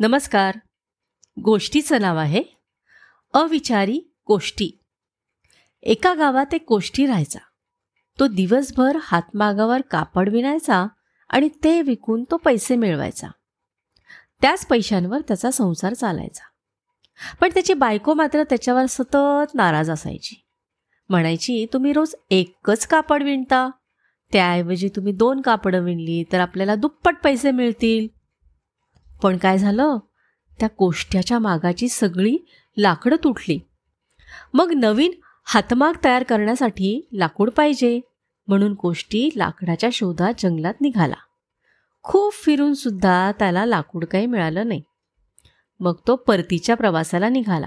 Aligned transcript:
नमस्कार. 0.00 0.58
गोष्टीचं 1.42 2.00
नाव 2.00 2.16
आहे 2.16 2.42
अविचारी 3.34 4.00
कोष्टी 4.24 4.70
एका 5.82 6.14
गावात 6.14 6.54
एक 6.54 6.64
कोष्टी 6.64 7.06
राहायचा. 7.06 7.38
तो 8.20 8.26
दिवसभर 8.26 8.98
हातमागावर 9.02 9.80
कापड 9.80 10.28
विणायचा 10.28 10.86
आणि 11.28 11.48
ते 11.64 11.82
विकून 11.82 12.24
तो 12.30 12.36
पैसे 12.36 12.76
मिळवायचा. 12.76 13.28
त्याच 14.40 14.66
पैशांवर 14.66 15.20
त्याचा 15.20 15.50
संसार 15.50 15.94
चालायचा. 15.94 16.42
पण 17.40 17.48
त्याची 17.54 17.74
बायको 17.74 18.14
मात्र 18.14 18.42
त्याच्यावर 18.42 18.86
सतत 18.88 19.54
नाराज 19.54 19.90
असायची. 19.90 20.44
म्हणायची 21.08 21.66
तुम्ही 21.72 21.92
रोज 21.92 22.14
एकच 22.30 22.86
कापड 22.86 23.22
विणता? 23.22 23.70
त्याऐवजी 24.32 24.88
तुम्ही 24.88 25.12
दोन 25.12 25.40
कापडं 25.40 25.80
विणली 25.80 26.24
तर 26.32 26.40
आपल्याला 26.40 26.74
दुप्पट 26.74 27.16
पैसे 27.24 27.50
मिळतील. 27.50 28.17
पण 29.22 29.36
काय 29.36 29.58
झालं? 29.58 29.98
त्या 30.60 30.68
कोष्ट्याच्या 30.68 31.38
मागाची 31.38 31.88
सगळी 31.88 32.36
लाकडं 32.76 33.16
तुटली. 33.24 33.58
मग 34.54 34.72
नवीन 34.76 35.12
हातमाग 35.44 35.92
तयार 36.04 36.22
करण्यासाठी 36.22 37.08
लाकूड 37.12 37.50
पाहिजे 37.50 38.00
म्हणून 38.48 38.74
कोष्टी 38.74 39.28
लाकडाच्या 39.36 39.90
शोधात 39.92 40.34
जंगलात 40.38 40.74
निघाला. 40.80 41.14
खूप 42.02 42.32
फिरून 42.32 42.74
सुद्धा 42.74 43.32
त्याला 43.32 43.66
लाकूड 43.66 44.04
काही 44.04 44.26
मिळालं 44.26 44.68
नाही. 44.68 44.82
मग 45.80 45.94
तो 46.06 46.16
परतीच्या 46.16 46.76
प्रवासाला 46.76 47.28
निघाला. 47.28 47.66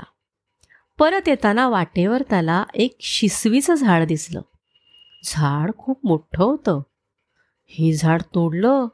परत 1.00 1.30
येताना 1.30 1.70
वाटेवर 1.70 2.22
त्याला 2.30 2.64
एक 2.74 2.98
शिसवीचं 3.00 3.74
झाड 3.74 4.04
दिसलं. 4.04 4.42
झाड 5.24 5.72
खूप 5.78 6.06
मोठं 6.06 6.44
होतं. 6.44 6.82
हे 7.68 7.94
झाड 7.94 8.22
तोडलं 8.22 8.88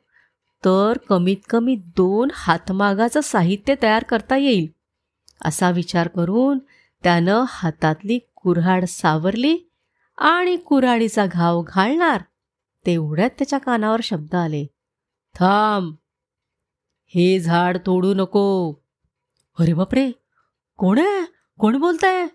तर 0.66 0.98
कमीत 1.10 1.38
कमी 1.50 1.76
दोन 1.76 2.30
हातमागाचं 2.34 3.22
साहित्य 3.22 3.76
तयार 3.82 4.04
करता 4.04 4.38
येईल 4.38 4.68
असा 5.46 5.70
विचार 5.70 6.08
करून 6.08 6.60
त्यानं 7.04 7.44
हातातली 7.48 8.20
कुऱ्हाड 8.36 8.86
सावरली 8.86 9.58
आणि 10.18 10.56
कुऱ्हाडीचा 10.56 11.26
घाव 11.26 11.64
घालणार 11.68 12.22
तेवढ्यात 12.86 13.30
त्याच्या 13.30 13.60
कानावर 13.60 14.00
शब्द 14.04 14.36
आले. 14.36 14.66
थांब 15.36 15.94
हे 17.08 17.40
झाड 17.40 17.78
तोडू 17.78 18.14
नको. 18.14 18.74
अरे 19.60 19.74
बापरे! 19.74 20.12
कोण 20.78 21.00
आहे? 21.00 21.26
कोण 21.60 21.78
बोलताय? 21.78 22.28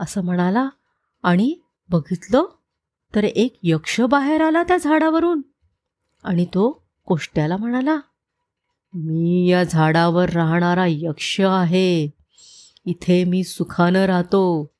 असं 0.00 0.24
म्हणाला 0.24 0.68
आणि 1.22 1.60
बघितलं 1.90 2.44
तर 3.14 3.24
एक 3.24 3.58
यक्ष 3.62 4.00
बाहेर 4.00 4.40
आला 4.40 4.62
त्या 4.62 4.76
झाडावरून. 4.76 5.42
आणि 6.26 6.44
तो 6.44 6.88
कोष्ट्याला 7.04 7.56
म्हणाला 7.56 7.96
मी 8.94 9.48
या 9.50 9.64
झाडावर 9.64 10.30
राहणारा 10.30 10.84
यक्ष 10.88 11.40
आहे. 11.40 12.10
इथे 12.84 13.24
मी 13.24 13.44
सुखानं 13.44 14.04
राहतो. 14.04 14.74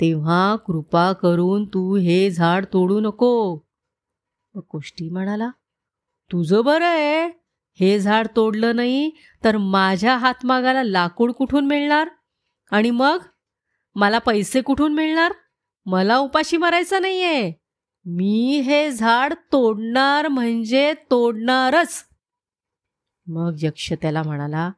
तेव्हा 0.00 0.56
कृपा 0.56 1.12
करून 1.12 1.64
तू 1.64 1.96
हे 1.96 2.30
झाड 2.30 2.64
तोडू 2.72 3.00
नको. 3.00 3.56
कोष्टी 4.68 5.08
म्हणाला 5.08 5.48
तुझं 6.32 6.64
बरं 6.64 6.86
आहे. 6.86 7.26
हे 7.80 8.00
झाड 8.00 8.26
तोडलं 8.36 8.76
नाही 8.76 9.10
तर 9.44 9.56
माझ्या 9.56 10.16
हातमागाला 10.16 10.82
लाकूड 10.82 11.32
कुठून 11.32 11.66
मिळणार? 11.66 12.08
आणि 12.70 12.90
मग? 12.90 13.18
मला 13.94 14.18
पैसे 14.18 14.60
कुठून 14.60 14.92
मिळणार? 14.92 15.32
मला 15.86 16.18
उपाशी 16.18 16.56
मारायचं 16.56 16.96
आहे 16.96 17.61
मी 18.06 18.60
हे 18.60 18.90
झाड 18.90 19.32
तोडणार 19.32 20.28
म्हणजे 20.28 20.94
तोडणारच. 21.10 22.04
मग 23.26 23.54
यक्ष 23.62 23.92
त्याला 23.92 24.22
म्हणाला 24.22 24.70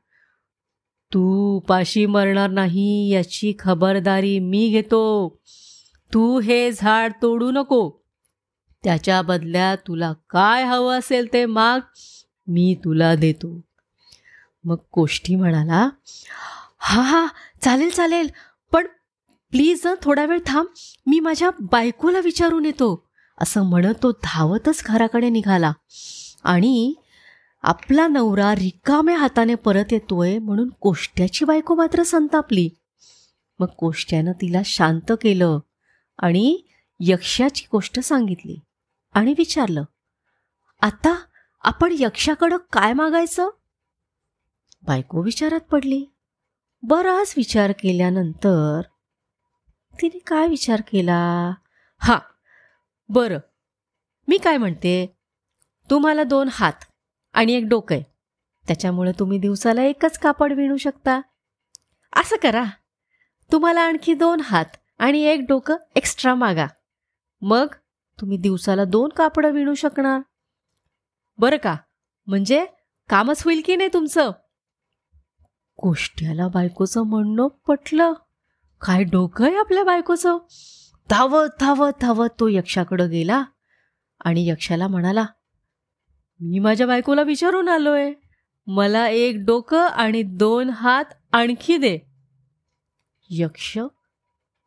तू 1.14 1.56
उपाशी 1.56 2.06
मरणार 2.06 2.50
नाही 2.50 3.08
याची 3.08 3.52
खबरदारी 3.58 4.38
मी 4.38 4.68
घेतो. 4.68 5.40
तू 6.14 6.40
हे 6.40 6.72
झाड 6.72 7.12
तोडू 7.22 7.50
नको. 7.50 7.90
त्याच्या 8.84 9.22
बदल्यात 9.22 9.78
तुला 9.78 10.12
काय 10.30 10.64
हवं 10.64 10.98
असेल 10.98 11.32
ते 11.32 11.46
माग 11.46 11.80
मी 12.46 12.74
तुला 12.84 13.14
देतो. 13.14 13.60
मग 14.64 14.76
कोष्टी 14.92 15.36
म्हणाला 15.36 15.88
हा 16.78 17.00
हा 17.02 17.26
चालेल 17.62 17.90
चालेल. 17.90 18.28
पण 18.72 18.86
प्लीज 19.50 19.86
थोडा 20.02 20.24
वेळ 20.24 20.38
थांब. 20.46 20.66
मी 21.06 21.20
माझ्या 21.20 21.50
बायकोला 21.60 22.20
विचारून 22.20 22.64
येतो. 22.64 23.03
असं 23.38 23.62
म्हणत 23.62 23.94
तो 24.02 24.10
धावतच 24.10 24.82
घराकडे 24.86 25.28
निघाला. 25.28 25.72
आणि 26.44 26.94
आपला 27.62 28.06
नवरा 28.06 28.54
रिकाम्या 28.54 29.16
हाताने 29.16 29.54
परत 29.54 29.92
येतोय 29.92 30.38
म्हणून 30.38 30.68
कोष्ट्याची 30.68 31.44
बायको 31.44 31.74
मात्र 31.74 32.02
संतापली. 32.02 32.68
मग 33.58 33.66
कोष्ट्यानं 33.66 34.32
तिला 34.32 34.62
शांत 34.64 35.12
केलं 35.22 35.58
आणि 36.18 36.60
यक्षाची 37.00 37.64
गोष्ट 37.72 38.00
सांगितली 38.00 38.60
आणि 39.14 39.34
विचारलं 39.38 39.84
आता 40.80 41.16
आपण 41.60 41.94
यक्षाकडं 41.98 42.56
काय 42.72 42.92
मागायचं? 42.92 43.48
बायको 44.82 45.22
विचारात 45.22 45.60
पडली. 45.60 46.04
बराच 46.82 47.34
विचार 47.36 47.72
केल्यानंतर 47.72 48.80
तिने 50.02 50.18
काय 50.18 50.48
विचार 50.48 50.80
केला? 50.80 51.52
हा 51.98 52.18
बरं. 53.08 53.38
मी 54.28 54.38
काय 54.38 54.56
म्हणते? 54.56 55.16
तुम्हाला 55.90 56.24
दोन 56.24 56.48
हात 56.52 56.72
आणि 57.32 57.52
एक 57.52 57.64
डोकं 57.68 57.94
आहे. 57.94 58.04
त्याच्यामुळे 58.66 59.12
तुम्ही 59.18 59.38
दिवसाला 59.38 59.82
एकच 59.82 60.18
कापड 60.18 60.52
विणू 60.52 60.76
शकता. 60.76 61.20
असं 62.16 62.36
करा. 62.42 62.64
तुम्हाला 63.52 63.80
आणखी 63.80 64.14
दोन 64.14 64.40
हात 64.40 64.64
आणि 64.98 65.20
एक 65.20 65.40
डोकं 65.48 65.76
एक्स्ट्रा 65.96 66.34
मागा. 66.34 66.66
मग 67.40 67.66
तुम्ही 68.20 68.36
दिवसाला 68.36 68.84
दोन 68.84 69.08
कापडं 69.08 69.50
विणू 69.50 69.74
शकणार. 69.74 70.20
बरं 71.38 71.56
का? 71.56 71.76
म्हणजे 72.26 72.66
कामच 73.08 73.42
होईल 73.44 73.62
की 73.64 73.76
नाही 73.76 73.90
तुमचं? 73.92 74.30
गोष्ट्याला 75.82 76.48
बायकोचं 76.48 77.02
म्हणणं 77.02 77.46
पटलं. 77.46 78.12
काय 78.80 79.04
डोकं 79.04 79.46
आहे 79.46 79.56
आपल्या 79.56 79.84
बायकोचं? 79.84 80.38
धावत 81.10 81.48
धावत 81.60 81.92
धावत 82.00 82.28
तो 82.40 82.48
यक्षाकडं 82.48 83.10
गेला 83.10 83.44
आणि 84.24 84.48
यक्षाला 84.48 84.86
म्हणाला 84.86 85.24
मी 86.40 86.58
माझ्या 86.58 86.86
बायकोला 86.86 87.22
विचारून 87.22 87.68
आलोय. 87.68 88.12
मला 88.66 89.08
एक 89.08 89.36
डोकं 89.46 89.86
आणि 89.86 90.22
दोन 90.22 90.70
हात 90.70 91.04
आणखी 91.32 91.76
दे. 91.76 91.98
यक्ष 93.30 93.78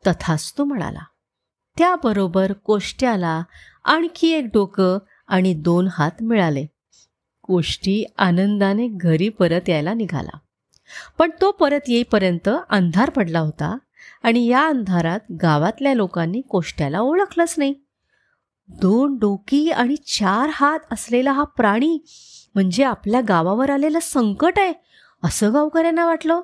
तथास्तू 0.06 0.64
म्हणाला 0.64 1.00
त्याबरोबर 1.78 2.52
कोष्ट्याला 2.52 3.42
आणखी 3.84 4.32
एक 4.32 4.44
डोकं 4.44 4.98
आणि 5.28 5.54
दोन 5.54 5.88
हात 5.92 6.22
मिळाले. 6.22 6.66
कोष्टी 7.42 8.04
आनंदाने 8.18 8.88
घरी 8.88 9.28
परत 9.28 9.68
यायला 9.68 9.94
निघाला. 9.94 10.38
पण 11.18 11.30
तो 11.40 11.50
परत 11.50 11.80
येईपर्यंत 11.88 12.48
अंधार 12.70 13.10
पडला 13.10 13.40
होता. 13.40 13.78
आणि 14.22 14.46
या 14.46 14.66
अंधारात 14.66 15.20
गावातल्या 15.42 15.94
लोकांनी 15.94 16.40
कोष्ट्याला 16.40 17.00
ओळखलंच 17.00 17.54
नाही. 17.58 17.74
दोन 18.68 19.16
डोकी 19.16 19.70
आणि 19.70 19.96
चार 19.96 20.50
हात 20.52 20.78
असलेला 20.92 21.32
हा 21.32 21.44
प्राणी 21.44 21.98
म्हणजे 22.54 22.84
आपल्या 22.84 23.20
गावावर 23.20 23.70
आलेलं 23.70 23.98
संकट 24.02 24.58
आहे 24.58 24.72
असं 25.24 25.52
गावकऱ्यांना 25.54 26.06
वाटलं. 26.06 26.40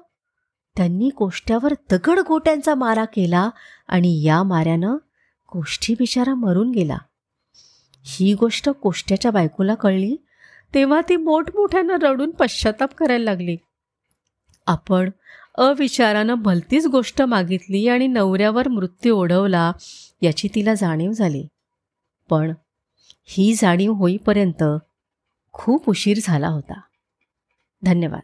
त्यांनी 0.77 1.09
कोष्ट्यावर 1.09 1.75
दगड 1.91 2.19
गोट्यांचा 2.19 2.75
मारा 2.75 3.05
केला 3.05 3.51
आणि 3.89 4.23
या 4.23 4.43
माऱ्यानं 4.43 4.97
कोष्ठी 5.47 5.95
बिचारा 5.95 6.35
मरून 6.35 6.71
गेला. 6.71 6.99
ही 8.05 8.35
गोष्ट 8.35 8.69
कोष्ट्याच्या 8.69 9.31
बायकोला 9.31 9.75
कळली 9.75 10.17
तेव्हा 10.75 11.01
ती 11.09 11.17
मोठमोठ्यानं 11.17 11.97
रडून 12.03 12.31
पश्चाताप 12.31 12.95
करायला 12.95 13.25
लागली. 13.25 13.57
आपण 14.67 15.11
अविचारानं 15.55 16.35
भलतीच 16.35 16.87
गोष्ट 16.87 17.23
मागितली 17.23 17.89
आणि 17.89 18.07
नवऱ्यावर 18.07 18.69
मृत्यू 18.69 19.17
ओढवला 19.17 19.73
याची 20.23 20.49
तिला 20.55 20.75
जाणीव 20.75 21.13
झाली. 21.13 21.47
पण 22.31 22.55
ही 23.25 23.55
जाणीव 23.55 23.93
होईपर्यंत 23.93 24.65
खूप 25.53 25.89
उशीर 25.89 26.19
झाला 26.23 26.49
होता. 26.49 26.81
धन्यवाद. 27.83 28.13